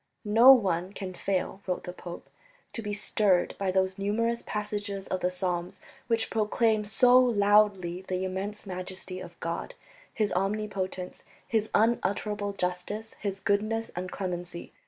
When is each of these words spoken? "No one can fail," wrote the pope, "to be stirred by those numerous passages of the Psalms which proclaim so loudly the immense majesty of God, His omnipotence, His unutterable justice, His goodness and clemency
"No 0.25 0.51
one 0.51 0.93
can 0.93 1.13
fail," 1.13 1.61
wrote 1.67 1.83
the 1.83 1.93
pope, 1.93 2.27
"to 2.73 2.81
be 2.81 2.91
stirred 2.91 3.53
by 3.59 3.69
those 3.69 3.99
numerous 3.99 4.41
passages 4.43 5.07
of 5.07 5.19
the 5.19 5.29
Psalms 5.29 5.79
which 6.07 6.31
proclaim 6.31 6.83
so 6.85 7.19
loudly 7.19 8.01
the 8.07 8.25
immense 8.25 8.65
majesty 8.65 9.19
of 9.19 9.39
God, 9.39 9.75
His 10.11 10.33
omnipotence, 10.33 11.23
His 11.47 11.69
unutterable 11.75 12.53
justice, 12.53 13.13
His 13.23 13.39
goodness 13.39 13.91
and 13.95 14.11
clemency 14.11 14.73